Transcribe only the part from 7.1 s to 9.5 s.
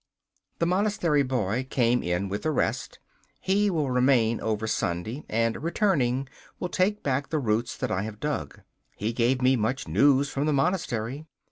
the roots that I have dug. He gave